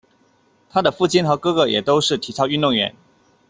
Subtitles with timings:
[0.71, 2.95] 她的父亲和哥哥也都是体操运动员。